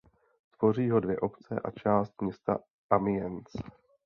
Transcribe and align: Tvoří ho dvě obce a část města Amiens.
Tvoří 0.57 0.89
ho 0.89 0.99
dvě 0.99 1.19
obce 1.19 1.59
a 1.59 1.71
část 1.71 2.21
města 2.21 2.57
Amiens. 2.89 3.47